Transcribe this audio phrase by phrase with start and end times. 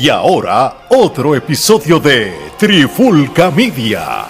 [0.00, 4.26] Y ahora, otro episodio de Trifulca Media.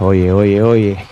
[0.00, 1.06] Oye, oye, oye.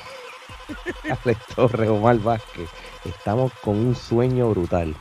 [1.24, 2.68] Alex Torres, Omar Vázquez.
[3.04, 4.96] Estamos con un sueño brutal.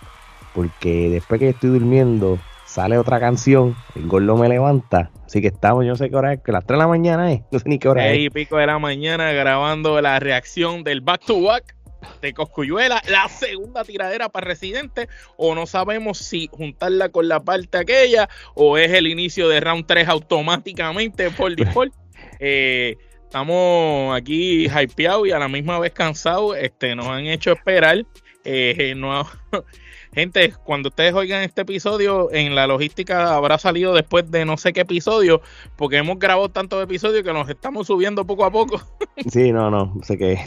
[0.54, 3.76] Porque después que estoy durmiendo, sale otra canción.
[3.96, 5.12] El gordo me levanta.
[5.26, 7.32] Así que estamos, yo no sé qué hora es, que las 3 de la mañana
[7.32, 7.42] es.
[7.52, 8.20] No sé ni qué hora es.
[8.20, 11.76] y pico de la mañana grabando la reacción del back to back
[12.22, 17.78] de Coscuyuela, la segunda tiradera para Residente, o no sabemos si juntarla con la parte
[17.78, 21.94] aquella, o es el inicio de round 3 automáticamente por default.
[22.44, 26.58] Eh, estamos aquí hypeados y a la misma vez cansados.
[26.58, 28.04] Este, nos han hecho esperar.
[28.44, 29.26] Eh, no,
[30.14, 34.74] gente, cuando ustedes oigan este episodio, en la logística habrá salido después de no sé
[34.74, 35.42] qué episodio,
[35.76, 38.82] porque hemos grabado tantos episodios que nos estamos subiendo poco a poco.
[39.30, 39.94] Sí, no, no.
[40.02, 40.40] Sé que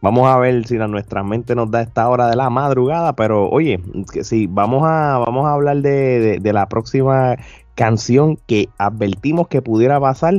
[0.00, 3.14] vamos a ver si la, nuestra mente nos da esta hora de la madrugada.
[3.14, 3.78] Pero oye,
[4.10, 5.90] que sí, vamos a, vamos a hablar de,
[6.20, 7.36] de- de la próxima
[7.74, 10.34] canción que advertimos que pudiera pasar.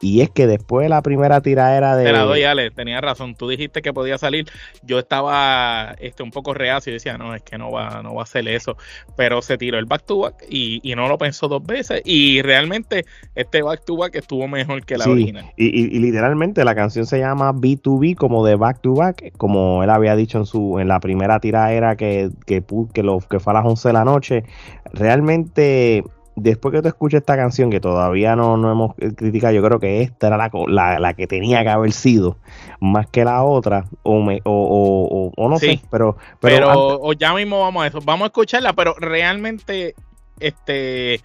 [0.00, 2.04] Y es que después de la primera tiradera de.
[2.04, 3.34] Te la doy, Ale, tenía razón.
[3.34, 4.46] Tú dijiste que podía salir.
[4.84, 8.20] Yo estaba este, un poco reacio y decía, no, es que no va, no va
[8.20, 8.76] a hacer eso.
[9.16, 12.00] Pero se tiró el back to back y, y no lo pensó dos veces.
[12.04, 15.46] Y realmente este back to back estuvo mejor que la Sí, original.
[15.56, 19.82] Y, y- y literalmente la canción se llama B2B como de back to back, como
[19.82, 22.62] él había dicho en su en la primera tiradera que, que,
[22.94, 24.44] que, lo, que fue a las 11 de la noche.
[24.92, 26.04] Realmente,
[26.40, 29.78] después que tú escuches esta canción, que todavía no, no hemos eh, criticado, yo creo
[29.80, 32.38] que esta era la, la, la que tenía que haber sido,
[32.80, 35.66] más que la otra, o, me, o, o, o- o no Sí.
[35.78, 38.00] sé, pero, pero, Pero, antes- o ya mismo vamos a eso.
[38.02, 39.94] Vamos a escucharla, pero realmente,
[40.40, 41.20] este,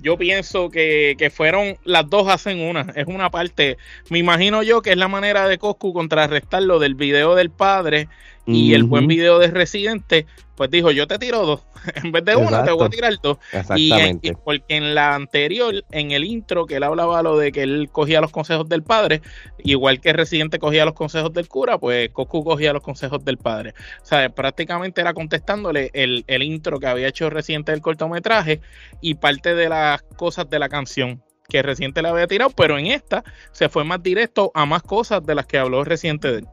[0.00, 2.86] yo pienso que, que fueron las dos hacen una.
[2.96, 3.78] Es una parte.
[4.10, 8.08] Me imagino yo que es la manera de Coscu contrarrestar lo del video del padre
[8.46, 10.26] y el buen video de Residente.
[10.56, 11.66] Pues dijo, yo te tiro dos.
[11.96, 12.90] en vez de una, te voy a Exacto.
[12.90, 13.38] tirar dos.
[13.52, 13.56] Y,
[13.90, 14.28] Exactamente.
[14.28, 17.88] y porque en la anterior, en el intro, que él hablaba lo de que él
[17.90, 19.20] cogía los consejos del padre,
[19.58, 23.74] igual que Residente cogía los consejos del cura, pues Coscu cogía los consejos del padre.
[24.02, 28.60] O sea, prácticamente era contestándole el, el intro que había hecho Residente del cortometraje
[29.00, 32.86] y parte de las cosas de la canción que Residente le había tirado, pero en
[32.86, 36.46] esta se fue más directo a más cosas de las que habló Residente de él.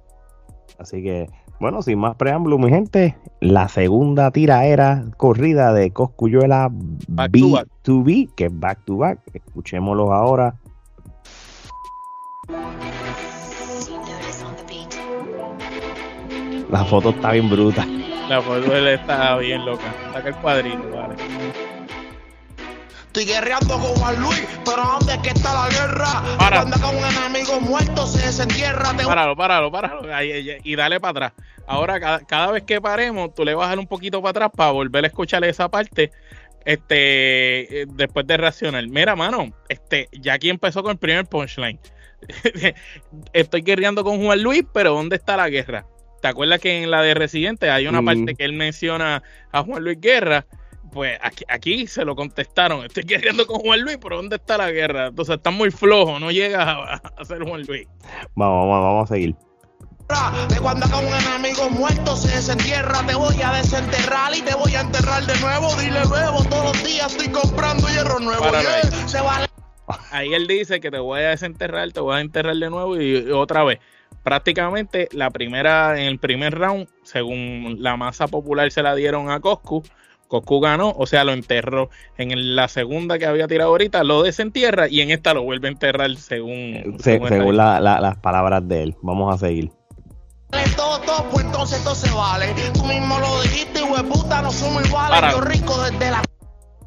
[0.80, 1.28] Así que,
[1.62, 6.70] bueno, sin más preámbulo, mi gente, la segunda tiraera corrida de Coscuyuela
[7.08, 7.68] Back to back.
[7.86, 9.20] B2B, que es back to back.
[9.32, 10.56] Escuchémoslos ahora.
[16.72, 17.86] La foto está bien bruta.
[18.28, 19.94] La foto está bien loca.
[20.14, 21.14] Saca el cuadrito, vale.
[23.12, 26.38] Estoy guerreando con Juan Luis, pero ¿dónde es que está la guerra?
[26.40, 26.58] Para.
[26.62, 30.16] Cuando acá un enemigo muerto se desentierra, te Páralo, páralo, páralo.
[30.16, 31.46] Ahí, ahí, y dale para atrás.
[31.68, 34.52] Ahora, cada, cada vez que paremos, tú le vas a dar un poquito para atrás
[34.56, 36.10] para volver a escuchar esa parte.
[36.64, 38.88] Este, eh, después de reaccionar.
[38.88, 41.80] Mira, mano, este, ya aquí empezó con el primer punchline.
[43.34, 45.86] Estoy guerreando con Juan Luis, pero ¿dónde está la guerra?
[46.22, 48.06] ¿Te acuerdas que en la de Residente hay una Mm.
[48.06, 50.46] parte que él menciona a Juan Luis Guerra?
[50.92, 52.86] Pues aquí, aquí se lo contestaron.
[52.86, 55.08] Estoy guerreando con Juan Luis, pero ¿dónde está la guerra?
[55.08, 57.88] Entonces está muy flojo, no llega a, a ser Juan Luis.
[58.36, 59.36] Vamos, vamos, vamos a seguir.
[60.50, 64.76] De cuando acá un enemigo muerto se desentierra, te voy a desenterrar y te voy
[64.76, 65.74] a enterrar de nuevo.
[65.76, 68.44] Dile luego, todos los días estoy comprando hierro nuevo.
[68.52, 68.60] Yeah.
[68.60, 69.08] ahí.
[69.08, 69.48] Se vale.
[70.12, 73.20] Ahí él dice que te voy a desenterrar, te voy a enterrar de nuevo y,
[73.20, 73.80] y otra vez.
[74.24, 79.40] Prácticamente la primera, en el primer round, según la masa popular se la dieron a
[79.40, 79.82] Coscu,
[80.32, 81.90] Coscu ganó, o sea, lo enterró.
[82.18, 85.72] En la segunda que había tirado ahorita, lo desentierra y en esta lo vuelve a
[85.72, 88.96] enterrar según, Se- según según la- la- las palabras de él.
[89.02, 89.72] Vamos a seguir.
[90.78, 92.48] todo, todo, pues entonces todo se vale.
[92.74, 95.34] Tú mismo lo dijiste, hueputa, no somos iguales.
[95.34, 96.22] Yo rico desde la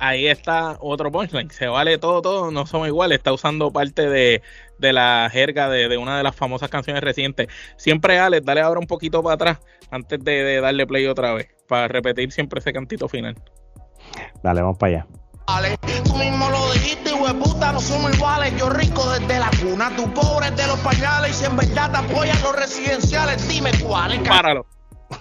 [0.04, 1.50] ahí está otro punchline.
[1.50, 3.18] Se vale todo, todo, no somos iguales.
[3.18, 4.42] Está usando parte de,
[4.78, 7.48] de la jerga de, de una de las famosas canciones recientes.
[7.76, 9.58] Siempre, Alex, dale ahora un poquito para atrás
[9.90, 11.48] antes de, de darle play otra vez.
[11.68, 13.34] Para repetir siempre ese cantito final.
[14.42, 15.06] Dale, vamos para allá.
[15.46, 18.54] Vale, tú mismo lo dijiste, hueputa, no somos iguales.
[18.58, 21.30] Yo rico desde la cuna, tú pobre de los pañales.
[21.30, 24.20] Y si en verdad te apoyan los residenciales, dime cuáles.
[24.28, 24.66] Páralo.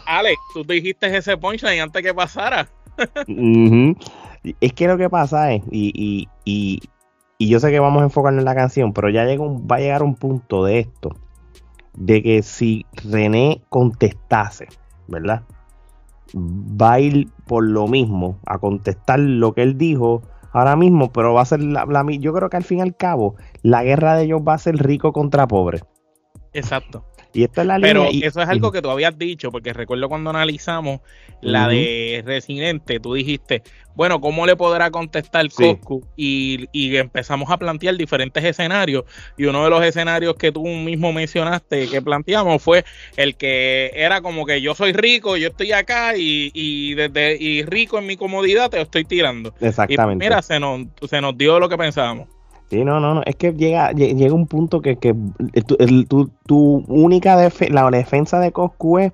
[0.06, 2.68] Alex, tú dijiste ese punchline antes que pasara.
[3.28, 3.96] Ujú.
[4.60, 6.80] Es que lo que pasa es, y, y, y,
[7.38, 9.78] y yo sé que vamos a enfocarnos en la canción, pero ya llega un- va
[9.78, 11.16] a llegar un punto de esto,
[11.96, 14.68] de que si René contestase,
[15.08, 15.44] ¿verdad?
[16.36, 21.34] va a ir por lo mismo, a contestar lo que él dijo ahora mismo, pero
[21.34, 24.16] va a ser la, la- yo creo que al fin y al cabo, la guerra
[24.16, 25.82] de ellos va a ser rico contra pobre.
[26.54, 27.06] Exacto.
[27.34, 28.20] Y esta es la Pero línea.
[28.20, 31.00] y- eso es algo que tú habías dicho, porque recuerdo cuando analizamos
[31.42, 33.64] la de Residente, tú dijiste,
[33.96, 35.64] bueno, ¿cómo le podrá contestar Sí.
[35.76, 36.06] Coscu?
[36.16, 39.04] Y, y empezamos a plantear diferentes escenarios.
[39.38, 42.86] Y uno de los escenarios que tú mismo mencionaste que planteamos fue
[43.18, 47.64] el que era como que yo soy rico, yo estoy acá y, y desde y
[47.64, 49.54] rico en mi comodidad te lo estoy tirando.
[49.60, 50.24] Y Exactamente.
[50.24, 52.28] mira, se nos, se nos dio lo que pensábamos.
[52.74, 53.22] Sí, no, no, no.
[53.26, 55.14] Es que llega, lle- llega un punto que, que
[55.68, 59.12] tu, el- tu- tu única defe- la defensa de Coscu es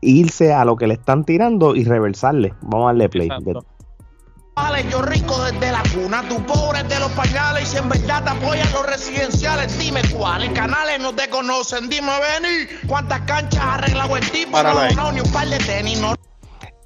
[0.00, 2.54] irse a lo que le están tirando y reversarle.
[2.62, 3.26] Vamos a darle play.
[3.28, 3.64] Exacto.
[4.56, 7.62] Vale, yo rico desde la cuna, tú pobre de los pañales.
[7.62, 11.88] Y si en verdad te apoyan los residenciales, dime cuáles canales no te conocen.
[11.88, 14.56] Dime, venir, cuántas canchas ha arreglado el tipo.
[14.56, 14.94] Ahí.
[14.96, 16.14] No, no, ni un par de tenis, no.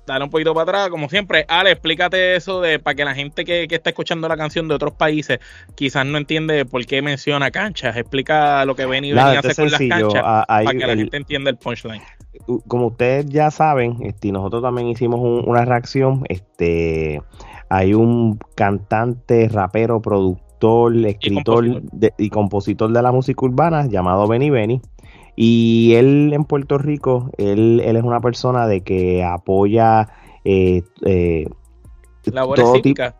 [0.06, 1.44] Dale un poquito para atrás, como siempre.
[1.48, 4.74] Ale, explícate eso de para que la gente que, que está escuchando la canción de
[4.74, 5.38] otros países
[5.76, 7.96] quizás no entiende por qué menciona canchas.
[7.96, 11.50] Explica lo que Benny esto hace con las canchas Ah, para que la gente entienda
[11.50, 12.02] el punchline.
[12.66, 16.24] como ustedes ya saben, este, y nosotros también hicimos un- una reacción.
[16.28, 17.20] Este,
[17.68, 21.82] hay un cantante, rapero, productor, escritor compositor.
[21.92, 24.80] de- y compositor de la música urbana llamado Benny Benny.
[25.36, 30.08] Y él en Puerto Rico, él, él es una persona de que apoya
[30.44, 31.48] eh, eh,
[32.24, 33.14] Labores todo cívicas.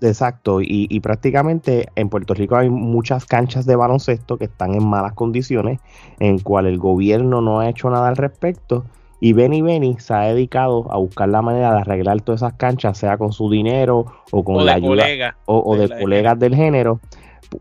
[0.00, 4.86] Exacto, y, y prácticamente en Puerto Rico hay muchas canchas de baloncesto que están en
[4.86, 5.80] malas condiciones,
[6.20, 8.84] en cual el gobierno no ha hecho nada al respecto.
[9.18, 12.98] Y Benny Benny se ha dedicado a buscar la manera de arreglar todas esas canchas,
[12.98, 16.54] sea con su dinero o con O la de ayuda o, o de colegas del
[16.54, 17.00] género.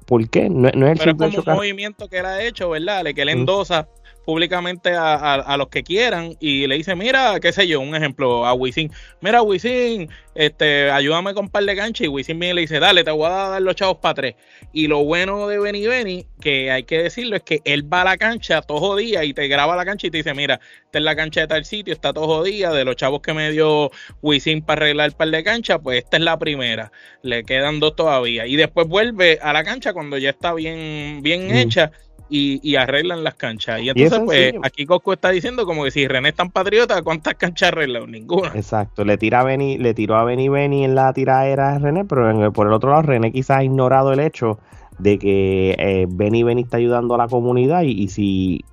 [0.05, 0.49] ¿Por qué?
[0.49, 3.03] No, no es el Pero es como un movimiento que él ha hecho, ¿verdad?
[3.13, 3.85] Que él Mm.
[4.25, 7.95] Públicamente a, a- a los que quieran y le dice, mira, qué sé yo, un
[7.95, 8.91] ejemplo a Wisin,
[9.21, 12.79] mira Wisin, este, ayúdame con un par de canchas y Wisin viene y le dice,
[12.79, 14.35] dale, te voy a dar los chavos para tres.
[14.73, 18.05] Y lo bueno de Benny Benny, que hay que decirlo, es que él va a
[18.05, 21.03] la cancha todo jodida y te graba la cancha y te dice, mira, esta es
[21.03, 24.61] la cancha de tal sitio, está todo jodida, de los chavos que me dio Wisin
[24.61, 28.47] para arreglar el par de canchas, pues esta es la primera, le quedan dos todavía.
[28.47, 31.55] Y después vuelve a la cancha cuando ya está bien, bien Mm.
[31.57, 31.91] hecha
[32.29, 33.81] y, y arreglan las canchas.
[33.81, 37.01] Y es entonces, pues, aquí Cosco está diciendo como que si René es tan patriota,
[37.03, 38.09] ¿cuántas canchas arreglan?
[38.11, 38.51] Ninguna.
[38.55, 42.05] Exacto, le tira a Benny, le tiró a Benny Benny en la tiradera a René,
[42.05, 44.59] pero en el- por el otro lado René quizás ha ignorado el hecho
[44.97, 48.65] de que eh, Benny Benny está ayudando a la comunidad y, y si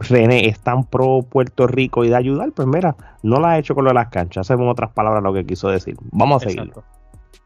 [0.00, 3.74] René es tan pro Puerto Rico y de ayudar, pues mira, no la ha hecho
[3.74, 5.96] con lo de las canchas, en otras palabras lo que quiso decir.
[6.10, 6.72] Vamos a seguir.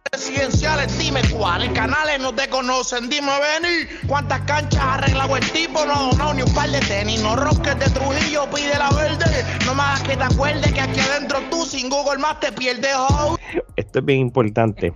[0.07, 0.17] Exacto.
[0.17, 3.09] Residenciales, dime cuáles canales no te conocen.
[3.09, 5.85] Dime, venir, cuántas canchas ha arreglado el tipo.
[5.85, 7.23] No, no, ni un par de tenis.
[7.23, 9.45] No roques de Trujillo, pide la verde.
[9.67, 12.95] No me hagas que te acuerdes que aquí adentro tú sin Google más te pierdes.
[12.97, 13.37] Oh.
[13.77, 14.93] Esto es bien importante.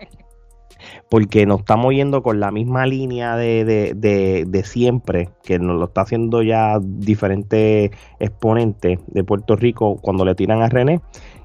[1.10, 5.78] Porque nos estamos yendo con la misma línea de, de, de, de siempre, que nos
[5.78, 11.00] lo está haciendo ya diferentes exponentes de Puerto Rico cuando le tiran a René,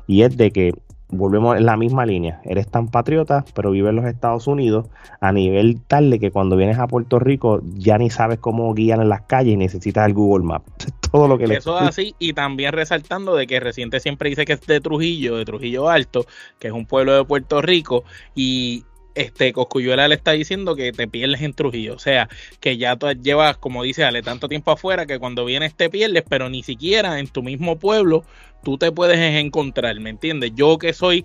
[0.07, 0.71] y es de que
[1.17, 2.41] volvemos en la misma línea.
[2.43, 4.87] Eres tan patriota, pero vives en los Estados Unidos
[5.19, 9.01] a nivel tal de que cuando vienes a Puerto Rico ya ni sabes cómo guiar
[9.01, 10.93] en las calles y necesitas el Google Maps.
[11.11, 14.45] Todo lo que le Eso es así, y también resaltando de que reciente siempre dice
[14.45, 16.25] que es de Trujillo, de Trujillo Alto,
[16.59, 18.03] que es un pueblo de Puerto Rico,
[18.35, 18.83] y
[19.15, 22.29] este Coscuyuela le está diciendo que te pierdes en Trujillo, o sea,
[22.59, 26.23] que ya tú llevas, como dice Ale, tanto tiempo afuera que cuando vienes te pierdes,
[26.27, 28.23] pero ni siquiera en tu mismo pueblo
[28.63, 30.51] tú te puedes encontrar, ¿me entiendes?
[30.55, 31.23] Yo que soy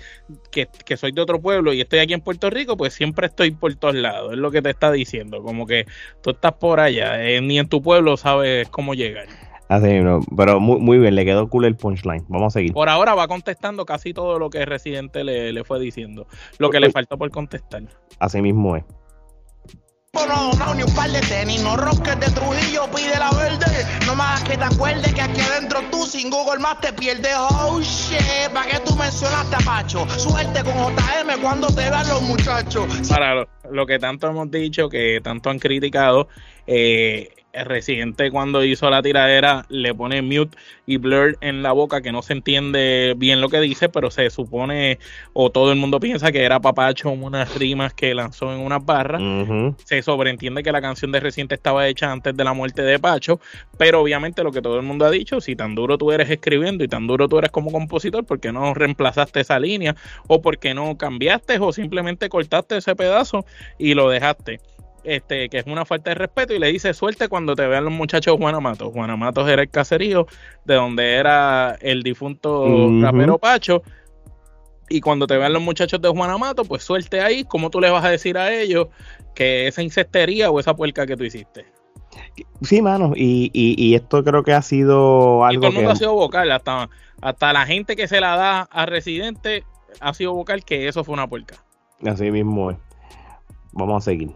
[0.52, 3.50] que, que soy de otro pueblo y estoy aquí en Puerto Rico, pues siempre estoy
[3.50, 5.86] por todos lados, es lo que te está diciendo, como que
[6.22, 9.49] tú estás por allá, eh, ni en tu pueblo sabes cómo llegar.
[9.70, 12.24] Así mismo, pero muy, muy bien, le quedó cool el punchline.
[12.26, 12.72] Vamos a seguir.
[12.72, 16.26] Por ahora va contestando casi todo lo que Residente le, le fue diciendo.
[16.58, 17.84] Lo que le faltó por contestar.
[18.18, 18.82] Así mismo es.
[20.12, 21.62] No, no, ni un par de tenis.
[21.62, 23.86] No roques de Trujillo, pide la verde.
[24.06, 27.32] No hagas que te acuerdes que aquí adentro tú sin Google más te pierdes.
[27.36, 30.04] Oh shit, ¿para qué tú mencionaste a Pacho?
[30.18, 33.08] Suerte con JM cuando te vean los muchachos.
[33.08, 36.26] Para lo, lo que tanto hemos dicho, que tanto han criticado,
[36.66, 42.00] eh, el Residente cuando hizo la tiradera le pone mute y blur en la boca
[42.00, 44.98] que no se entiende bien lo que dice, pero se supone
[45.32, 49.22] o todo el mundo piensa que era Papacho unas rimas que lanzó en unas barras.
[49.84, 53.40] Se sobreentiende que la canción de Reciente estaba hecha antes de la muerte de Pacho,
[53.78, 56.84] pero obviamente lo que todo el mundo ha dicho, si tan duro tú eres escribiendo
[56.84, 59.96] y tan duro tú eres como compositor, ¿por qué no reemplazaste esa línea?
[60.26, 63.44] ¿O por qué no cambiaste o simplemente cortaste ese pedazo
[63.78, 64.60] y lo dejaste?
[65.04, 67.92] Este, que es una falta de respeto, y le dice suerte cuando te vean los
[67.92, 68.90] muchachos Juan Amato.
[68.90, 70.26] Juan Amato era el caserío
[70.64, 73.02] de donde era el difunto Ujú.
[73.02, 73.82] rapero Pacho.
[74.88, 77.44] Y cuando te vean los muchachos de Juan Amato, pues suerte ahí.
[77.44, 78.88] ¿Cómo tú le vas a decir a ellos
[79.36, 81.64] que esa incestería o esa puerca que tú hiciste?
[82.62, 85.88] Sí, mano, y, y, y esto creo que ha sido Y todo algo el mundo
[85.88, 85.92] que...
[85.92, 86.90] ha sido vocal, hasta,
[87.22, 89.62] hasta la gente que se la da a Residente
[90.00, 91.64] ha sido vocal que eso fue una puerca.
[92.04, 92.78] Así mismo es.
[93.72, 94.32] Vamos a seguir.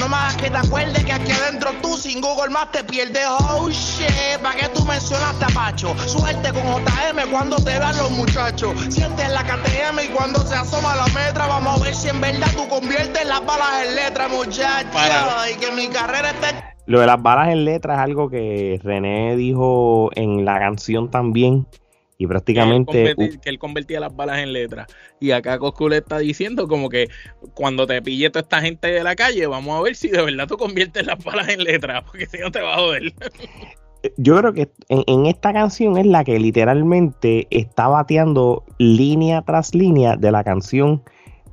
[0.00, 3.26] No más que te acuerdes que aquí adentro tú sin Google Maps te pierdes.
[3.28, 5.94] Oh shit, ¿para qué tú mencionaste a Pacho?
[6.06, 8.74] Suerte con JM cuando te vean los muchachos.
[8.88, 12.48] Sientes la KTM y cuando se asoma la metra, vamos a ver si en verdad
[12.56, 14.88] tú conviertes las balas en letras, muchacho.
[14.92, 15.50] Para.
[15.50, 16.48] Y que mi carrera esté
[16.86, 21.66] Lo de las balas en letras es algo que René dijo en la canción también.
[22.16, 22.92] Y prácticamente...
[22.92, 24.86] que él, convertí- que él convertía las balas en letras.
[25.20, 27.08] Y acá Coscu le está diciendo como que
[27.54, 30.46] cuando te pille toda esta gente de la calle, vamos a ver si de verdad
[30.46, 33.12] tú conviertes las balas en letras, porque si no te va a joder.
[34.18, 39.74] Yo creo que en, en esta canción es la que literalmente está bateando línea tras
[39.74, 41.02] línea de la canción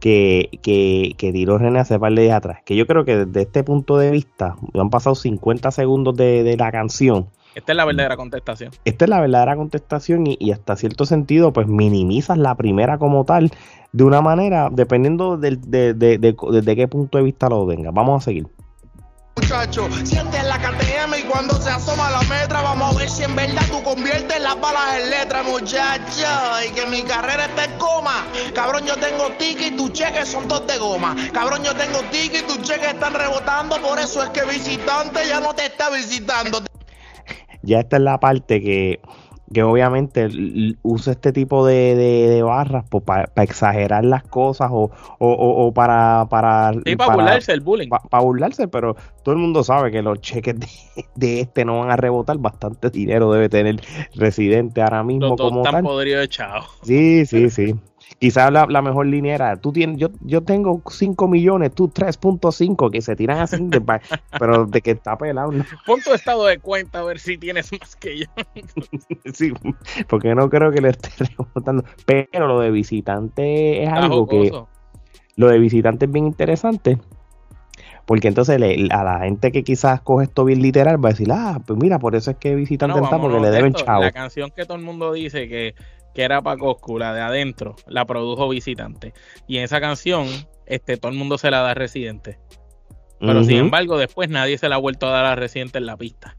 [0.01, 2.59] que, que, que tiró René hace par de días atrás.
[2.65, 6.57] Que yo creo que desde este punto de vista, han pasado 50 segundos de, de
[6.57, 7.29] la canción.
[7.53, 8.71] Esta es la verdadera contestación.
[8.85, 13.25] Esta es la verdadera contestación y, y hasta cierto sentido, pues minimizas la primera como
[13.25, 13.51] tal
[13.91, 17.91] de una manera, dependiendo del- de, de, de- desde qué punto de vista lo venga.
[17.91, 18.47] Vamos a seguir.
[19.35, 19.89] muchacho.
[20.05, 23.61] Sientes la KTM y cuando se asoma la metra, vamos a ver si en verdad
[23.69, 26.27] tú conviertes las balas en letras, muchacho.
[26.69, 28.25] Y que mi carrera está en coma.
[28.53, 31.15] Cabrón, yo tengo ticket y tus cheques son dos de goma.
[31.33, 33.75] Cabrón, yo tengo ticket y tus cheques están rebotando.
[33.81, 36.59] Por eso es que visitante ya no te está visitando.
[37.63, 38.99] Ya esta es la parte que,
[39.53, 40.29] que obviamente
[40.81, 44.83] usa este tipo de, de- de barras para exagerar las cosas o,
[45.19, 47.89] o- o- o para para, Sí, para burlarse el bullying.
[47.89, 50.67] pa- pa burlarse, pero todo el mundo sabe que los cheques de,
[51.15, 53.81] de este no van a rebotar, bastante dinero debe tener
[54.15, 55.83] residente ahora mismo Los como están tal.
[55.83, 56.65] podridos echados.
[56.83, 57.75] Sí, sí, sí.
[58.19, 62.91] Quizás la, la mejor línea era, tú tienes, yo, yo tengo 5 millones, tú 3.5,
[62.91, 63.81] que se tiran así, de
[64.39, 65.65] pero de que está pelado, ¿no?
[65.85, 68.25] Pon tu estado de cuenta a ver si tienes más que yo.
[69.33, 69.53] Sí,
[70.07, 71.83] porque no creo que le esté rebotando.
[72.05, 74.51] Pero lo de visitante es Está algo que.
[75.37, 76.99] Lo de visitante es bien interesante.
[78.05, 81.29] Porque entonces le- a la gente que quizás coge esto bien literal va a decir,
[81.31, 84.01] ah, pues mira, por eso es que visitante No, está, porque le de deben chavo.
[84.01, 85.75] La canción que todo el mundo dice que,
[86.13, 89.13] que era para Coscu, la de adentro, la produjo Visitante.
[89.47, 90.27] Y en esa canción,
[90.65, 92.39] este, todo el mundo se la da a Residente.
[93.19, 95.95] Pero sin embargo, después nadie se la ha vuelto a dar a Residente en la
[95.95, 96.37] pista.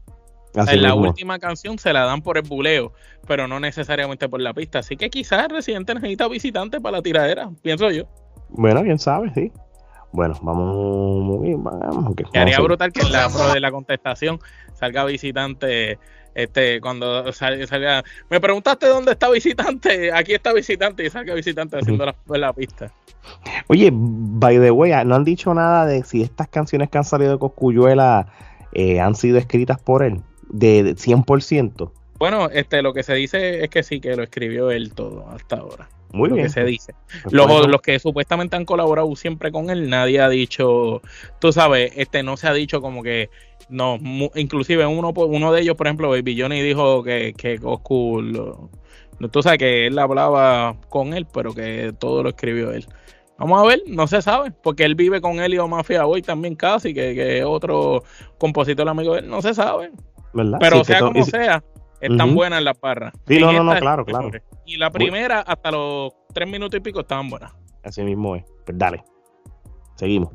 [0.55, 2.91] así en la última canción se la dan por el buleo,
[3.25, 4.79] pero no necesariamente por la pista.
[4.79, 8.03] Así que quizás Residente necesita Visitante para la tiradera, pienso yo.
[8.49, 9.51] Bueno, quién sabe, sí.
[10.11, 12.13] Bueno, vamos muy bien, vamos.
[12.33, 14.39] haría vamos a- brutal que en la pro de la contestación
[14.75, 15.97] salga visitante.
[16.35, 21.77] Este, cuando sal- salga, me preguntaste dónde está visitante, aquí está visitante y salga visitante
[21.77, 22.91] haciendo la, en la pista.
[23.67, 27.33] Oye, by the way, no han dicho nada de si estas canciones que han salido
[27.33, 28.27] de Coscuyuela
[28.73, 31.91] eh, han sido escritas por él, de, de 100%.
[32.17, 35.57] Bueno, este, lo que se dice es que sí, que lo escribió él todo hasta
[35.57, 35.89] ahora.
[36.13, 36.47] Muy lo bien.
[36.47, 36.95] que se dice.
[37.23, 41.01] Pues Los, los que supuestamente han colaborado siempre con él, nadie ha dicho,
[41.39, 43.29] tú sabes, este no se ha dicho como que
[43.67, 48.21] no, mu- inclusive uno uno de ellos, por ejemplo, Baby Johnny dijo que, que Coscu,
[48.21, 48.69] lo-
[49.31, 52.85] tú sabes que él hablaba con él, pero que todo lo escribió él.
[53.39, 56.93] Vamos a ver, no se sabe, porque él vive con Elio Mafia hoy también casi,
[56.93, 58.03] que, que es otro
[58.37, 59.91] compositor amigo de él, no se sabe.
[60.33, 60.59] ¿verdad?
[60.59, 61.63] Pero Sí, sea como sea,
[62.03, 62.35] están Ujú.
[62.35, 63.13] buenas las barras.
[63.27, 64.29] Sí, En no, no, no, claro, claro.
[64.65, 67.53] Y la primera, hasta los tres minutos y pico, estaban buenas.
[67.83, 68.43] Así mismo es.
[68.65, 69.03] Pues dale.
[69.95, 70.29] Seguimos.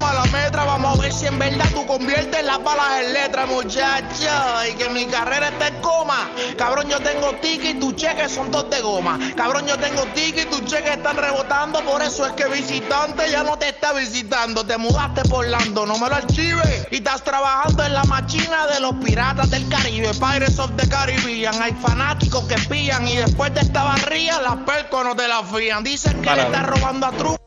[0.00, 3.48] A la metra, vamos a ver si en verdad tú conviertes las balas en letras,
[3.48, 4.28] muchacho.
[4.70, 6.30] Y que mi carrera está en coma.
[6.58, 9.18] Cabrón, yo tengo ticket y tus cheques son dos de goma.
[9.34, 11.80] Cabrón, yo tengo ticket y tus cheques están rebotando.
[11.80, 14.66] Por eso es que visitante ya no te está visitando.
[14.66, 16.86] Te mudaste por Lando, no me lo archives.
[16.90, 20.10] Y estás trabajando en la machina de los piratas del Caribe.
[20.12, 21.54] Pirates of the Caribbean.
[21.62, 25.82] Hay fanáticos que pillan y después de esta barría, las percos no te las fían.
[25.82, 27.38] Dicen que Para le estás robando a Trump.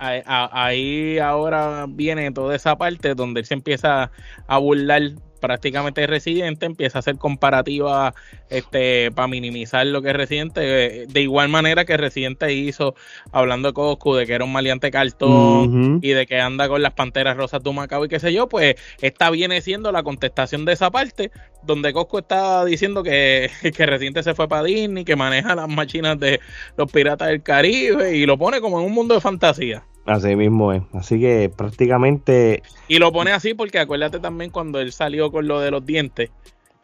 [0.00, 4.10] Ahí, ahora viene toda esa parte donde él se empieza
[4.46, 5.02] a burlar
[5.40, 8.14] prácticamente de Residente, empieza a hacer comparativa
[8.48, 12.94] este, para minimizar lo que es Residente, eh, de igual manera que Residente hizo
[13.32, 16.92] hablando de Coscu, de que era un maleante cartón y de que anda con las
[16.92, 20.72] panteras rosas de Macao y qué sé yo, pues esta viene siendo la contestación de
[20.72, 21.30] esa parte,
[21.62, 26.18] donde Coscu está diciendo que, que Residente se fue para Disney, que maneja las máquinas
[26.18, 26.40] de
[26.76, 29.84] los piratas del Caribe y lo pone como en un mundo de fantasía.
[30.06, 30.82] Así mismo es.
[30.92, 32.62] Así que prácticamente.
[32.88, 36.30] Y lo pone así porque acuérdate también cuando él salió con lo de los dientes.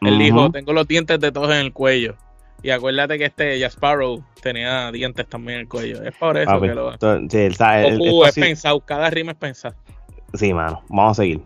[0.01, 2.15] Él dijo: Tengo los dientes de todos en el cuello.
[2.63, 6.03] Y acuérdate que este Jasparrow tenía dientes también en el cuello.
[6.03, 6.91] Es por eso que lo.
[7.29, 9.75] Sí, el, es pensado, cada rima es pensado.
[10.33, 10.81] Sí, mano.
[10.89, 11.41] Vamos a seguir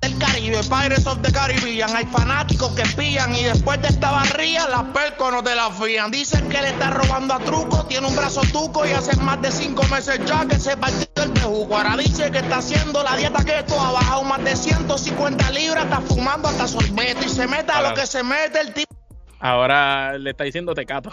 [0.00, 1.94] del Caribe, Pirates of the Caribbean.
[1.94, 6.10] Hay fanáticos que pillan y después de esta barría, las percos no te la fían.
[6.10, 9.50] Dicen que le está robando a truco, tiene un brazo tuco y hace más de
[9.50, 11.76] cinco meses ya que se partió el bejuco.
[11.76, 16.00] Ahora dice que está haciendo la dieta keto, ha bajado más de 150 libras, está
[16.00, 18.94] fumando hasta sorbeto y se mete a lo que se mete el tipo.
[19.40, 21.10] Ahora le está diciendo tecato.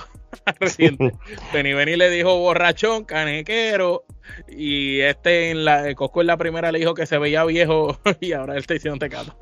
[0.60, 1.14] Reciente.
[1.54, 4.04] Benny Benny le dijo borrachón, canequero.
[4.48, 8.34] Y este en la Cosco en la primera le dijo que se veía viejo y
[8.34, 9.36] ahora él está diciendo tecato.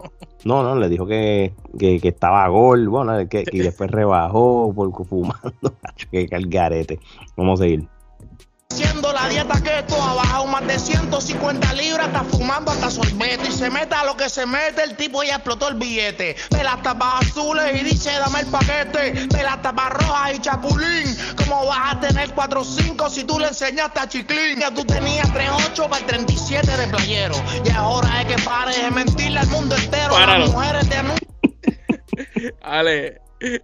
[0.46, 5.75] No, no, le dijo que, que, estaba gol, bueno, que, y después rebajó por fumando.
[6.12, 7.00] que el garete.
[7.38, 7.88] Vamos a seguir.
[8.74, 13.51] Haciendo la dieta keto, ha bajado más de 150 libras, está fumando hasta sorbeto y
[13.51, 16.36] se mete a lo que se mete, el tipo ya explotó el billete.
[16.50, 21.18] Ve las tapas azules y dice dame el paquete, ve las tapas rojas y chapulín.
[21.38, 24.60] ¿Cómo vas a tener 4 o 5 si tú le enseñaste a Chiclín?
[24.60, 27.36] Ya tú tenías 3-8 para el 37 de playero.
[27.63, 30.18] Y ahora es que pares de mentirle al mundo entero.
[30.18, 30.96] Las mujeres de
[32.63, 33.22] Ale,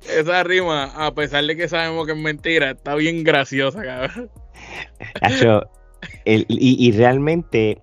[0.09, 4.29] esa rima, a pesar de que sabemos que es mentira, está bien graciosa, cabrón
[6.25, 7.81] y, realmente,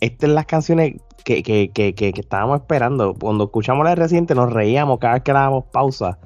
[0.00, 3.14] estas son las canciones que, que, que, que, estábamos esperando.
[3.14, 6.18] Cuando escuchamos la reciente, nos reíamos cada vez que dábamos pausa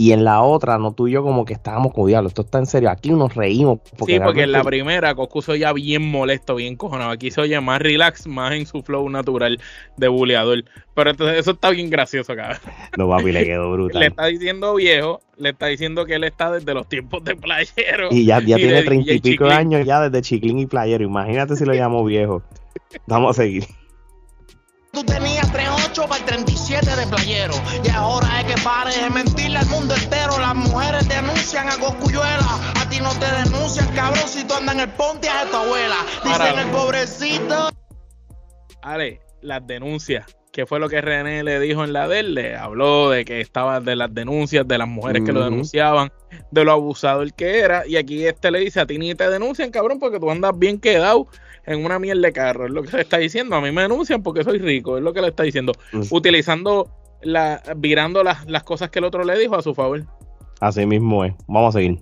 [0.00, 2.66] y en la otra, no tú y yo como que estábamos con esto está en
[2.66, 3.80] serio, aquí nos reímos.
[3.98, 7.40] Porque sí, porque en la primera Coscu se oía bien molesto, bien cojonado, aquí se
[7.40, 9.60] oye más relax, más en su flow natural
[9.96, 10.64] de buleador,
[10.94, 12.58] pero entonces eso está bien gracioso, cabrón.
[12.96, 14.00] No, papi, le quedó brutal.
[14.00, 18.08] le está diciendo viejo, le está diciendo que él está desde los tiempos de playero.
[18.12, 21.56] Y ya, ya tiene treinta y pico de años ya desde chiclín y playero, imagínate
[21.56, 22.42] si lo llamo viejo.
[23.06, 23.64] Vamos a seguir.
[24.92, 25.50] Tú tenías
[25.88, 27.54] 38 para el 37 de playero.
[27.84, 30.38] Y ahora es que pares de mentirle al mundo entero.
[30.38, 32.72] Las mujeres denuncian a Coscuyuela.
[32.80, 35.96] A ti no te denuncian, cabrón, si tú andas en el ponte a tu abuela.
[36.24, 37.70] Dicen el pobrecito.
[38.82, 40.26] Ale, las denuncias.
[40.52, 42.34] ¿Qué fue lo que René le dijo en la de él?
[42.34, 46.10] Le habló de que estaba de las denuncias de las mujeres que lo denunciaban,
[46.50, 47.86] de lo abusador que era.
[47.86, 50.80] Y aquí este le dice: A ti ni te denuncian, cabrón, porque tú andas bien
[50.80, 51.28] quedado
[51.68, 52.66] en una miel de carro.
[52.66, 53.54] Es lo que le está diciendo.
[53.54, 54.96] A mí me denuncian porque soy rico.
[54.96, 55.72] Es lo que le está diciendo.
[56.10, 56.90] Utilizando,
[57.22, 60.04] la, virando las, las cosas que el otro le dijo a su favor.
[60.60, 61.34] Así mismo es.
[61.46, 61.98] Vamos a seguir.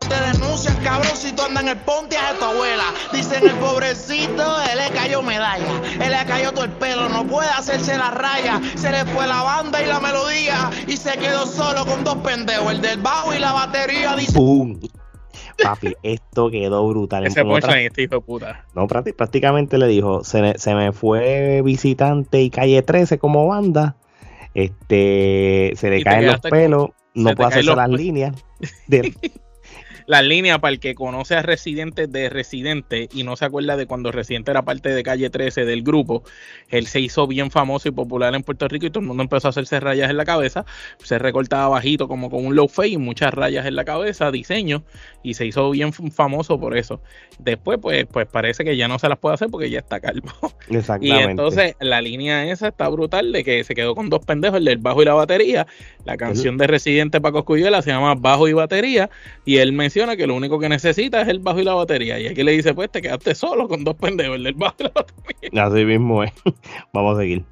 [0.00, 2.84] Te denuncian, cabrón, si tú andas en el ponte a tu abuela.
[3.12, 5.80] Dicen el pobrecito, él le cayó medalla.
[6.00, 8.60] Él le cayó todo el pelo, no puede hacerse la raya.
[8.74, 10.70] Se le fue la banda y la melodía.
[10.86, 14.14] Y se quedó solo con dos pendejos, el del bajo y la batería.
[14.16, 14.32] Dice.
[15.62, 17.26] Papi, esto quedó brutal.
[17.26, 17.80] Ese otra...
[17.80, 18.64] este hijo de puta.
[18.74, 23.96] No, prácticamente le dijo, se, me fue visitante y calle 13 como banda.
[24.54, 28.34] Este, se le caen los pelos, no puede hacerse las líneas.
[28.86, 29.12] De,
[30.06, 33.86] la línea para el que conoce a Residente de Residente y no se acuerda de
[33.86, 36.22] cuando Residente era parte de Calle 13 del grupo,
[36.68, 39.48] él se hizo bien famoso y popular en Puerto Rico y todo el mundo empezó
[39.48, 40.64] a hacerse rayas en la cabeza,
[41.02, 44.84] se recortaba bajito como con un low fade y muchas rayas en la cabeza, diseño,
[45.22, 47.00] y se hizo bien famoso por eso.
[47.38, 50.30] Después, pues, pues parece que ya no se las puede hacer porque ya está calvo.
[50.68, 51.06] Exactamente.
[51.06, 54.64] Y entonces la línea esa está brutal de que se quedó con dos pendejos, el
[54.64, 55.66] del bajo y la batería.
[56.04, 59.10] La canción de Residente Paco Cuyuela se llama Bajo y Batería
[59.44, 59.83] y él me
[60.16, 62.18] que lo único que necesita es el bajo y la batería.
[62.18, 64.82] Y aquí le dice, pues te quedaste solo con dos pendejos, el del bajo y
[64.84, 65.64] la batería.
[65.64, 66.32] Así mismo es.
[66.92, 67.44] Vamos a seguir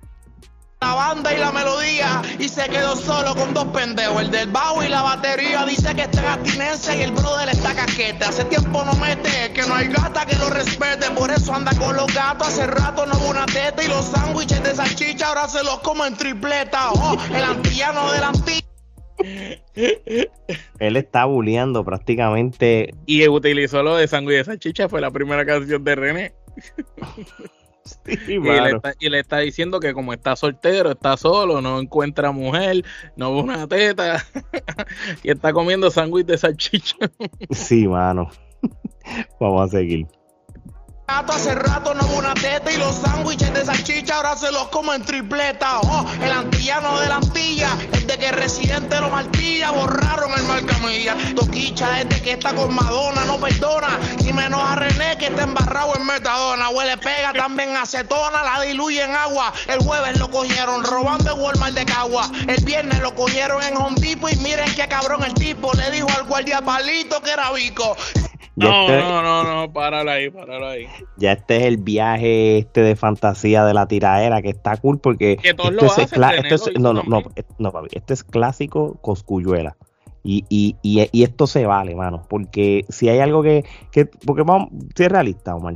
[0.83, 4.83] la banda y la melodía y se quedó solo con dos pendejos, el del bajo
[4.83, 5.65] y la batería.
[5.65, 8.25] Dice que está en abstinencia y el brother está caquete.
[8.25, 11.95] Hace tiempo no mete, que no hay gata que lo respete, por eso anda con
[11.95, 12.49] los gatos.
[12.49, 16.05] Hace rato no hubo una teta y los sándwiches de salchicha ahora se los como
[16.05, 16.91] en tripleta.
[16.91, 18.62] Oh, el antillano del antillano.
[20.79, 22.95] Él está bulleando prácticamente.
[23.07, 26.35] Y utilizó lo de sangre de salchicha, fue la primera canción de René.
[29.01, 32.85] y, le está, diciendo que como está soltero, está solo, no encuentra mujer,
[33.17, 34.25] no ve una teta
[35.23, 36.97] y está comiendo sándwich de salchicha.
[37.51, 38.31] sí, mano.
[39.41, 40.07] Vamos a seguir.
[41.13, 44.95] Hace rato no hubo una teta y los sándwiches de salchicha ahora se los como
[44.95, 45.81] en tripleta.
[45.81, 51.15] Oh, el antillano de la antilla, el de que residente lo martilla, borraron el marcamilla.
[51.35, 53.99] Toquicha es de que está con Madonna, no perdona.
[54.25, 56.71] Y menos a René que está embarrado en metadona.
[56.71, 59.53] Huele pega, también acetona, la diluye en agua.
[59.69, 62.31] El jueves lo cogieron robando en Walmart de Cagua.
[62.49, 66.25] El viernes lo cogieron en Home y miren qué cabrón el tipo le dijo al
[66.25, 67.97] guardia palito que era bico
[68.63, 70.87] No, este, no, no, no, páralo ahí, páralo ahí.
[71.17, 75.37] Ya este es el viaje este de fantasía de la tiraera que está cool porque
[75.37, 77.23] que todos lo este hacen, este es, no, no, no,
[77.59, 79.77] no, papi, este es clásico Coscuyuela.
[80.25, 84.45] Y, y, y, y, esto se vale, mano, porque si hay algo que, que porque
[84.45, 85.75] vamos, si es realista, Omar,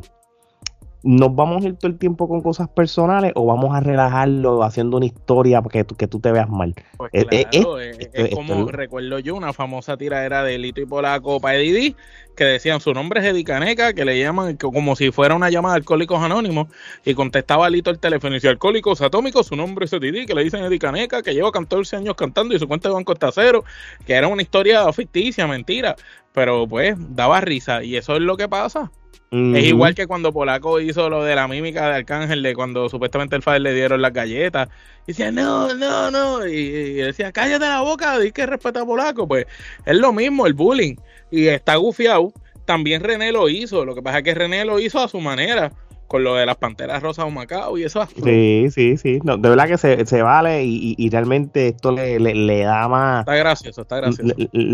[1.06, 4.96] ¿nos vamos a ir todo el tiempo con cosas personales o vamos a relajarlo haciendo
[4.96, 6.74] una historia para que, tú, que tú te veas mal?
[6.96, 11.94] Pues claro, es, como recuerdo yo una famosa tiradera de Lito y Polaco para Eddie
[12.36, 15.74] que decían su nombre es Eddie Caneca, que le llaman como si fuera una llamada
[15.74, 16.68] de Alcohólicos Anónimos
[17.04, 20.44] y contestaba Lito el teléfono y decía Alcohólicos Atómicos, su nombre es Eddie, que le
[20.44, 23.64] dicen Eddie Caneca, que lleva 14 años cantando y su cuenta de banco está cero,
[24.06, 25.96] que era una historia ficticia, mentira,
[26.32, 28.92] pero pues daba risa y eso es lo que pasa.
[29.32, 33.34] Es igual que cuando Polaco hizo lo de la mímica de Arcángel, de cuando supuestamente
[33.34, 34.68] el padre le dieron las galletas.
[35.04, 36.46] Y decía, no, no, no.
[36.46, 39.26] Y, decía, cállate la boca, di que respeta a Polaco.
[39.26, 39.46] Pues
[39.84, 40.94] es lo mismo, el bullying.
[41.30, 42.32] Y está gufiado.
[42.64, 43.84] También René lo hizo.
[43.84, 45.72] Lo que pasa es que René lo hizo a su manera.
[46.06, 48.06] Con lo de las panteras rosas o Macao y eso.
[48.22, 49.18] Sí, sí, sí.
[49.24, 52.86] No, de verdad que se, se vale y, y, realmente esto le, le, le, da
[52.86, 53.20] más.
[53.20, 54.32] Está gracioso, está gracioso.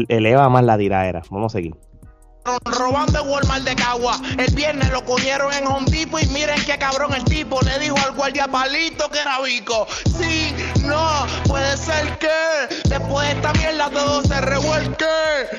[0.09, 1.23] eleva más la tiraera.
[1.31, 1.75] Vamos a seguir
[2.65, 4.21] robando Walmart de Cagua.
[4.39, 7.97] El viernes lo cogieron en Home Depot y miren qué cabrón el tipo le dijo
[7.99, 9.87] al guardia palito que era bico.
[10.19, 12.29] Sí, no, puede ser que
[12.89, 15.07] después de esta mierda todo se revuelque.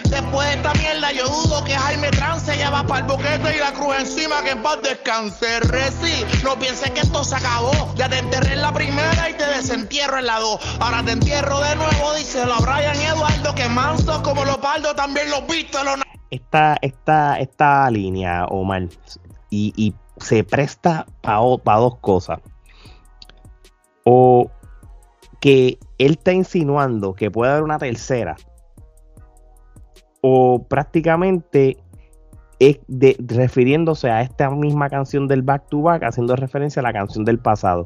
[0.05, 3.59] Después de esta mierda yo dudo que Jaime Trance ya va para el boquete y
[3.59, 5.59] la cruz encima que en paz descanse.
[5.61, 7.93] Reci, no pienses que esto se acabó.
[7.95, 10.59] Ya te enterré en la primera y te desentierro en la dos.
[10.79, 15.29] Ahora te entierro de nuevo, díselo a Brian Eduardo que manso como los paldos también
[15.29, 15.97] los viste los
[16.33, 18.87] esta, esta, esta línea, Omar,
[19.49, 22.39] y, y se presta para dos cosas.
[24.03, 24.49] O
[25.39, 28.35] que él está insinuando que puede haber una tercera.
[30.21, 31.77] O prácticamente
[32.59, 36.93] es de, refiriéndose a esta misma canción del back to back, haciendo referencia a la
[36.93, 37.83] canción del pasado.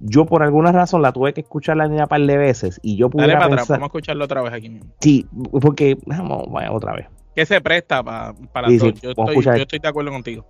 [0.00, 2.96] Yo por alguna razón la tuve que escuchar la niña un par de veces y
[2.96, 3.48] yo pude pensar...
[3.48, 4.92] vamos a escucharlo otra vez aquí mismo.
[5.00, 5.26] Sí,
[5.62, 7.06] porque vamos, vaya otra vez
[7.36, 8.90] que se presta para todo.
[9.02, 10.46] yo, estoy, yo estoy de acuerdo contigo.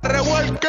[0.00, 0.68] Revuelque,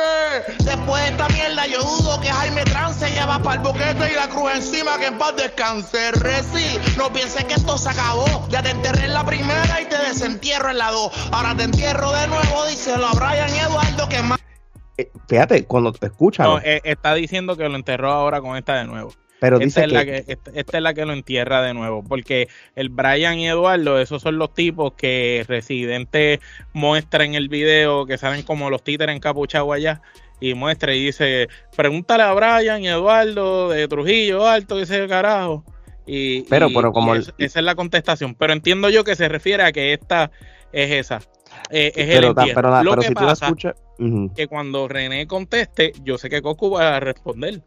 [0.65, 4.15] después de esta mierda yo dudo que Jaime Trance ya va para el boquete y
[4.15, 6.11] la cruz encima que en paz descanse.
[6.13, 8.25] Reci, no pienses que esto se acabó.
[8.49, 11.11] Ya te enterré en la primera y te desentierro en la dos.
[11.31, 14.39] Ahora te entierro de nuevo, díselo a Brian Eduardo que más.
[14.97, 16.47] Eh, fíjate, cuando te escuchas.
[16.47, 19.13] No, eh, está diciendo que lo enterró ahora con esta de nuevo.
[19.39, 22.49] Pero esta, dice es la que, esta, es la que lo entierra de nuevo, porque
[22.75, 26.39] el Brian y Eduardo, esos son los tipos que Residente
[26.73, 30.01] muestra en el video, que salen como los títeres encapuchados allá,
[30.41, 35.63] y muestra y dice, pregúntale a Brian y Eduardo de Trujillo Alto, ese carajo.
[36.05, 38.33] Y, pero, pero como esa es la contestación.
[38.33, 40.31] Pero entiendo yo que se refiere a que esta
[40.71, 41.19] es esa.
[41.69, 43.53] Eh, es el pero, Lo que pasa
[44.35, 47.61] que cuando René conteste, yo sé que Coco va a responder.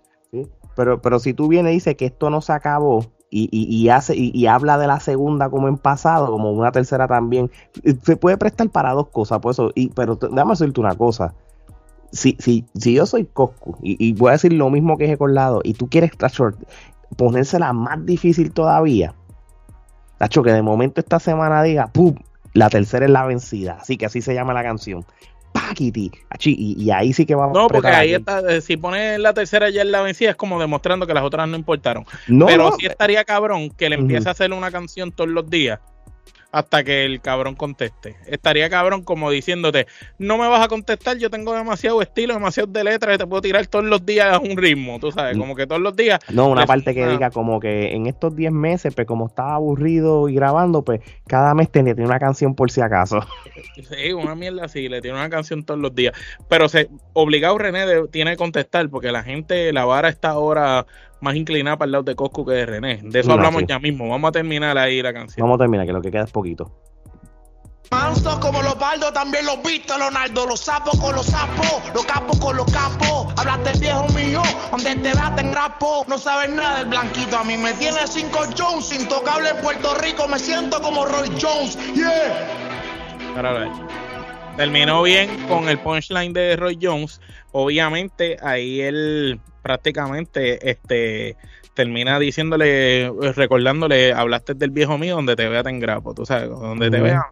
[0.75, 4.15] Pero, pero si tú vienes y dices que esto no se acabó y, y, hace,
[4.15, 7.51] y, habla de la segunda como en pasado, como una tercera también,
[8.03, 9.73] se puede prestar para dos cosas, por eso.
[9.75, 11.35] Y, pero déjame decirte una cosa.
[12.11, 15.63] Si, si, si yo soy Coscu y, voy a decir lo mismo que he lado
[15.65, 16.13] y tú quieres
[17.17, 19.15] ponérsela más difícil todavía,
[20.19, 22.15] Tacho, que de momento esta semana diga, ¡pum!
[22.53, 23.79] La tercera es la vencida.
[23.81, 25.05] Así que así se llama la canción.
[26.45, 29.83] Y, ahí sí que vamos No, porque ahí está, eh, si pones la tercera ya
[29.83, 32.05] en la vencida, es como demostrando que las otras no importaron.
[32.27, 35.81] Pero sí estaría cabrón que le empiece a hacer una canción todos los días
[36.53, 38.17] hasta que el cabrón conteste.
[38.27, 39.87] Estaría cabrón como diciéndote,
[40.19, 43.67] no me vas a contestar, yo tengo demasiado estilo, demasiado de letras, te puedo tirar
[43.67, 46.21] todos los días a un ritmo, tú sabes, como que todos los días.
[46.31, 50.29] No, una parte que diga como que en estos 10 meses, pues como estaba aburrido
[50.29, 53.21] y grabando, pues cada mes tenía, una canción por si acaso.
[53.75, 56.15] Sí, una mierda así, le tiene una canción todos los días.
[56.49, 60.87] Pero se obligado René tiene que contestar porque la gente, la vara está ahora
[61.23, 63.01] más inclinada para el lado de Coscu que de René.
[63.03, 64.09] De eso hablamos ya mismo.
[64.09, 65.45] Vamos a terminar ahí la canción.
[65.47, 66.71] Vamos a terminar, que lo que queda es poquito.
[67.93, 70.47] Mansos como los baldos, también los viste, Leonardo.
[70.47, 73.33] Los sapos con los sapos, los capos con los capos.
[73.37, 76.05] Hablaste viejo mío, donde te en rapo.
[76.09, 77.39] No sabes nada del blanquito.
[77.39, 80.27] A mí me tiene cinco Jones, intocable en Puerto Rico.
[80.27, 81.79] Me siento como Roy Jones.
[81.95, 82.49] Yeah.
[84.57, 87.21] Terminó bien con el punchline de Roy Jones.
[87.53, 91.37] Obviamente, ahí él prácticamente este
[91.75, 96.91] termina diciéndole, recordándole, hablaste del viejo mío donde te vea en grapo, tú sabes, donde
[96.91, 97.25] te vea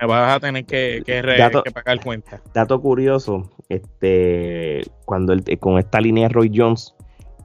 [0.00, 2.40] me vas a tener que, que, pagar cuenta.
[2.52, 6.94] Dato curioso, este cuando el, con esta línea de Roy Jones,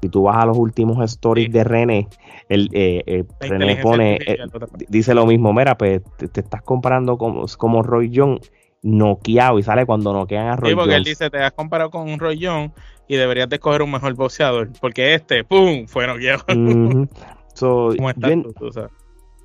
[0.02, 2.08] si tú vas a los últimos stories de René,
[2.50, 4.38] el, eh, eh, René pone, eh,
[4.90, 8.52] dice lo mismo, mira, pues te, estás comprando como, como Roy Jones
[8.84, 11.20] noqueado y sale cuando noquean a Roy Sí, porque él Jones.
[11.20, 12.72] dice, te has comparado con un Roy Jones
[13.12, 16.46] y deberías de escoger un mejor boxeador, porque este, ¡pum!, fue noqueado.
[16.48, 17.10] Ujú.
[17.54, 18.72] So, ¿Cómo yo, en- tú, tú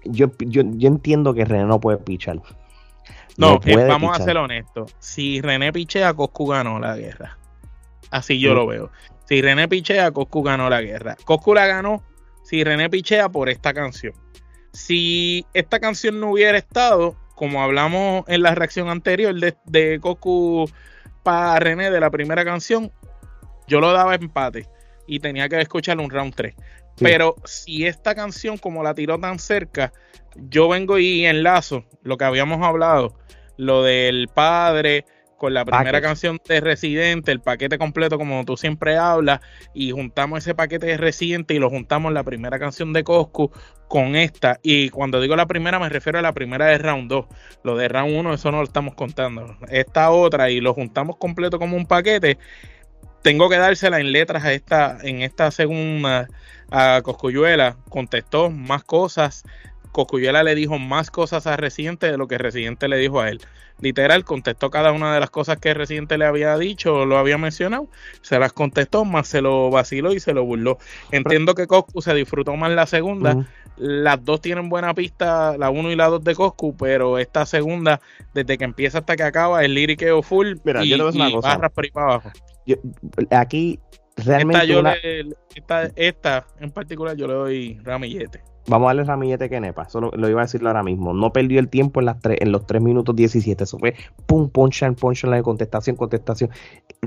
[0.05, 2.38] yo, yo, yo entiendo que René no puede pichar.
[3.37, 4.94] No, eh, puede vamos a ser honestos.
[5.00, 7.37] Si René pichea, Coscu ganó la guerra.
[8.12, 8.55] Así yo Mm.
[8.55, 8.90] lo veo.
[9.29, 11.16] Si René pichea, Coscu ganó la guerra.
[11.24, 12.05] Coscu la ganó
[12.44, 14.12] si René pichea por esta canción.
[14.72, 20.70] Si esta canción no hubiera estado, como hablamos en la reacción anterior de, de Coscu
[21.24, 22.92] para René de la primera canción,
[23.66, 24.68] yo lo daba empate
[25.07, 26.55] y tenía que escuchar un round 3.
[26.55, 27.05] Sí.
[27.05, 29.92] Pero si esta canción, como la tiró tan cerca,
[30.35, 33.18] yo vengo y enlazo lo que habíamos hablado,
[33.57, 35.05] lo del padre
[35.37, 39.40] con la primera canción de Residente, el paquete completo como tú siempre hablas,
[39.74, 43.50] y juntamos ese paquete de Residente y lo juntamos la primera canción de Coscu
[43.88, 44.59] con esta.
[44.62, 47.26] Y cuando digo la primera me refiero a la primera de Round 2.
[47.64, 49.57] Lo de Round 1 eso no lo estamos contando.
[49.68, 52.38] Esta otra y lo juntamos completo como un paquete.
[53.26, 56.28] Tengo que dársela en letras a esta, en esta segunda
[56.70, 57.76] a Coscuyuela.
[57.88, 59.42] Contestó más cosas.
[59.96, 63.40] Coscuyuela le dijo más cosas a Residente de lo que Residente le dijo a él.
[63.80, 67.88] Literal, contestó cada una de las cosas que Residente le había dicho lo había mencionado.
[68.20, 70.76] Se las contestó, más se lo vaciló y se lo burló.
[71.12, 73.46] Entiendo que Coscu se disfrutó más la segunda.
[73.78, 78.02] Las dos tienen buena pista, la 1 y la 2 de Coscu, pero esta segunda,
[78.35, 81.48] desde que empieza hasta que acaba, el liriqueo full Mira, y, yo una y cosa.
[81.48, 82.32] barras por ahí para abajo.
[82.66, 82.76] Yo-
[83.30, 83.78] aquí
[84.16, 88.42] realmente Esta, yo una- le- esta, esta en particular yo le doy ramillete.
[88.68, 91.12] Vamos a darle ramillete que nepa, eso lo, lo iba a decirlo ahora mismo.
[91.14, 93.64] No perdió el tiempo en las tres, en los 3 minutos 17.
[93.64, 93.94] Eso fue
[94.26, 96.50] pum, punchline, punchline, contestación, contestación.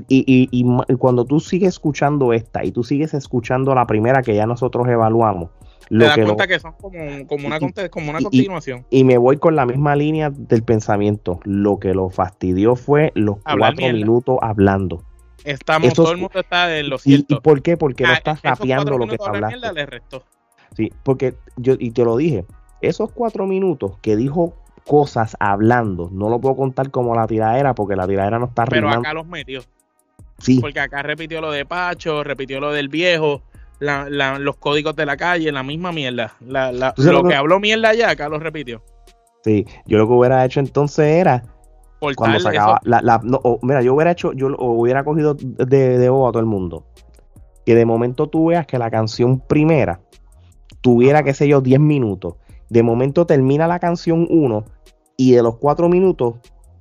[0.08, 4.34] Y, y, y cuando tú sigues escuchando esta y tú sigues escuchando la primera que
[4.34, 5.50] ya nosotros evaluamos,
[5.88, 8.86] Te lo das que lo- cuenta que son como, como una, y- como una continuación.
[8.90, 11.40] y me voy con la misma línea del pensamiento.
[11.44, 13.96] Lo que lo fastidió fue los Hablar cuatro mierda.
[13.98, 15.02] minutos hablando.
[15.44, 17.34] Estamos, todo el mundo está en lo ¿Y, cierto.
[17.34, 17.76] y por qué?
[17.78, 20.22] Porque no Ah, estás esos rapeando lo que te de la le restó.
[20.76, 22.44] Sí, porque yo, y te lo dije,
[22.80, 24.54] esos cuatro minutos que dijo
[24.86, 28.82] cosas hablando, no lo puedo contar como la tiradera, porque la tiradera no está Pero
[28.88, 29.00] rimando.
[29.00, 29.60] acá los metió.
[30.38, 33.42] Sí, Porque acá repitió lo de Pacho, repitió lo del viejo,
[33.78, 36.32] la- la- los códigos de la calle, la misma mierda.
[36.40, 38.82] La, lo que que- habló mierda allá, acá lo repitió.
[39.44, 39.66] sí.
[39.86, 41.44] Yo lo que hubiera hecho entonces era,
[42.16, 45.34] cuando sacaba, la, la- no, o, mira, yo hubiera hecho, yo lo- o hubiera cogido
[45.34, 46.86] de, de bobo a todo el mundo.
[47.66, 50.00] Que de momento tú veas que la canción primera
[50.80, 52.34] tuviera, qué sé yo, 10 minutos.
[52.68, 54.64] De momento termina la canción 1
[55.16, 56.34] y de los 4 minutos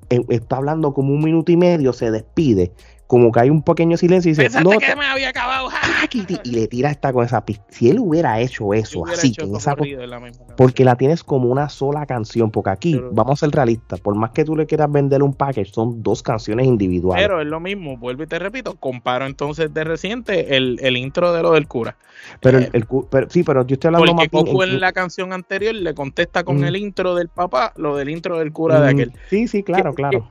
[0.09, 2.71] eh, está hablando como un minuto y medio, se despide.
[3.09, 5.67] Como que hay un pequeño silencio y dice, Pensaste no, que me había acabado.
[5.71, 6.07] ¡ja!
[6.13, 7.65] y, le tira esta con esa pista.
[7.69, 10.21] Si él hubiera hecho eso, hubiera así, hecho que en esa co- corrido la
[10.55, 14.13] porque la tienes como una sola canción, porque aquí, Pero- vamos a ser realistas, por
[14.13, 17.23] más que tú le quieras vender un package, son dos canciones individuales.
[17.25, 21.33] Pero es lo mismo, vuelvo y te repito, comparo entonces de reciente el, el intro
[21.33, 21.97] de lo del cura.
[22.41, 24.79] Pero, Eh, el, pero- sí, pero yo estoy hablando Porque más bien Coco en- en
[24.81, 26.63] la canción anterior le contesta con Mm.
[26.65, 29.13] el intro del papá, lo del intro del cura de Mm, aquel.
[29.31, 30.29] Sí, sí, claro, Que- claro.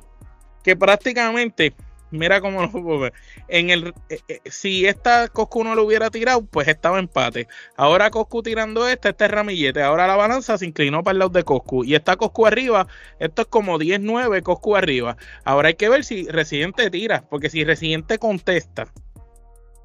[0.62, 1.74] Que prácticamente,
[2.10, 3.10] mira cómo lo.
[3.48, 7.48] En el, eh, eh, si esta Coscu no lo hubiera tirado, pues estaba empate.
[7.76, 9.82] Ahora Coscu tirando esta, este es ramillete.
[9.82, 11.84] Ahora la balanza se inclinó para el lado de Coscu.
[11.84, 12.86] Y está Coscu arriba.
[13.18, 15.16] Esto es como 10-9 Coscu arriba.
[15.44, 17.24] Ahora hay que ver si Residente tira.
[17.28, 18.92] Porque si Residente contesta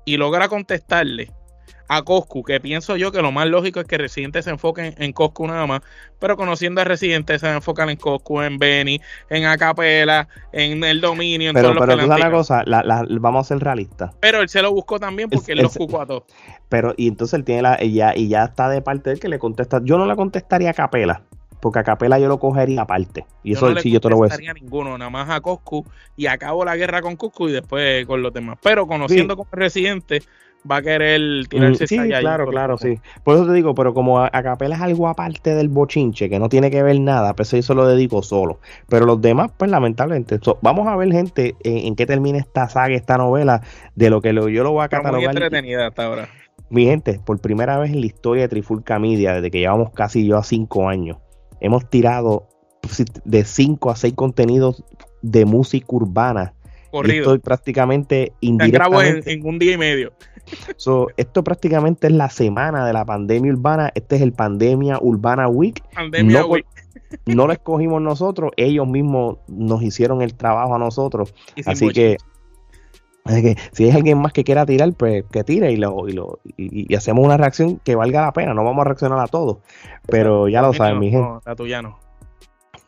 [0.05, 1.31] y logra contestarle
[1.89, 5.13] a Coscu, que pienso yo que lo más lógico es que Residente se enfoque en,
[5.13, 5.82] Coscu nada más,
[6.19, 11.50] pero conociendo a Residente se enfocar en Coscu, en Benny, en Acapela, en el dominio,
[11.50, 12.38] en Pero, todos pero tú sabes tirado.
[12.38, 14.12] cosa, la- la- vamos a ser realistas.
[14.19, 16.24] Pero él se lo buscó también porque Es- él los cucó a todos.
[16.69, 19.19] Pero, y entonces él tiene la, y ya, y ya está de parte de él
[19.19, 19.80] que le contesta.
[19.84, 21.22] Yo no le contestaría a Capela,
[21.62, 23.26] porque a Capela yo lo cogería aparte.
[23.43, 24.46] Y eso no sí yo te lo voy a decir.
[24.48, 28.06] contestaría a ninguno, nada más a Coscu y acabo la guerra con Coscu y después
[28.08, 28.58] con los demás.
[28.63, 29.38] Pero conociendo Sí.
[29.38, 30.24] como Residente,
[30.69, 32.99] va a querer tirarse Mm, Sí, esa claro, claro, sí.
[33.23, 36.39] Por eso te digo, pero como a, a Capela es algo aparte del bochinche, que
[36.39, 38.60] no tiene que ver nada, pues eso lo dedico solo.
[38.88, 42.69] Pero los demás, pues lamentablemente, so- vamos a ver, gente, en, en qué termina esta
[42.69, 43.62] saga, esta novela,
[43.95, 45.36] de lo que lo- yo lo voy a Está muy catalogar.
[45.36, 46.30] entretenida hasta ahora.
[46.69, 50.26] Mi gente, por primera vez en la historia de Trifulca Media, desde que llevamos casi
[50.26, 51.17] yo a cinco años,
[51.60, 52.47] hemos tirado
[53.26, 54.84] de cinco a seis contenidos
[55.21, 56.54] de música urbana.
[56.93, 57.34] Corrido.
[57.34, 59.34] esto prácticamente grabado en, indirectamente.
[59.34, 60.13] en un día y medio.
[60.75, 63.91] So, esto prácticamente es la semana de la pandemia urbana.
[63.95, 65.82] Este es el Pandemia Urbana Week.
[65.95, 66.65] Pandemia, No, güey.
[67.25, 71.34] No lo escogimos nosotros, ellos mismos nos hicieron el trabajo a nosotros.
[71.65, 72.17] Así que,
[73.23, 76.13] así que si hay alguien más que quiera tirar, pues que tire y, lo, y,
[76.13, 78.53] lo, y, y hacemos una reacción que valga la pena.
[78.56, 79.62] No vamos a reaccionar a todo,
[80.08, 81.27] pero ya lo saben, no, mi gente.
[81.27, 81.99] no, la tuya no.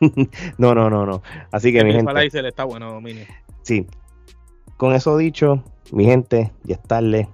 [0.58, 1.22] no, no, no, no.
[1.52, 2.48] Así que, El mi gente.
[2.48, 3.26] Está bueno, Dominio.
[3.66, 3.84] Sí.
[4.76, 7.28] Con eso dicho, mi gente, ya es tarde.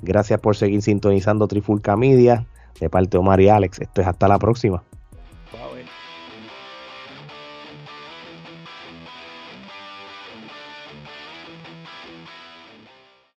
[0.00, 2.46] Gracias por seguir sintonizando Trifulca Media.
[2.78, 3.80] De parte de Omar y Alex.
[3.80, 4.84] Esto es hasta la próxima.